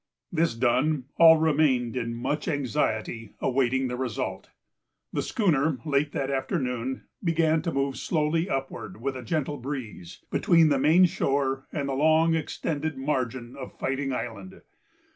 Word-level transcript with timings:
This 0.31 0.55
done, 0.55 1.03
all 1.17 1.37
remained 1.37 1.95
in 1.95 2.15
much 2.15 2.47
anxiety 2.47 3.35
awaiting 3.39 3.87
the 3.87 3.95
result. 3.95 4.49
The 5.13 5.21
schooner, 5.21 5.77
late 5.85 6.11
that 6.13 6.31
afternoon, 6.31 7.03
began 7.23 7.61
to 7.61 7.71
move 7.71 7.97
slowly 7.97 8.49
upward, 8.49 8.99
with 8.99 9.15
a 9.15 9.21
gentle 9.21 9.57
breeze, 9.57 10.23
between 10.31 10.69
the 10.69 10.79
main 10.79 11.05
shore 11.05 11.67
and 11.71 11.87
the 11.87 11.93
long 11.93 12.33
extended 12.33 12.97
margin 12.97 13.55
of 13.55 13.77
Fighting 13.77 14.11
Island. 14.11 14.61